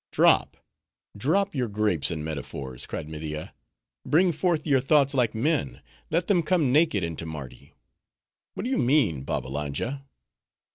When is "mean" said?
8.79-9.21